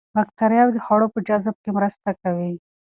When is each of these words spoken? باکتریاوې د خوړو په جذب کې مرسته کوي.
باکتریاوې 0.15 0.71
د 0.73 0.77
خوړو 0.85 1.07
په 1.13 1.19
جذب 1.27 1.55
کې 1.63 1.69
مرسته 1.77 2.09
کوي. 2.21 2.51